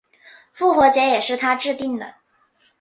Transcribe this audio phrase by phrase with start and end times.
[0.51, 2.15] 复活节也是他制定的。